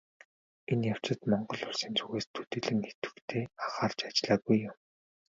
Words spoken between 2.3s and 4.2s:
төдийлөн идэвхтэй анхаарч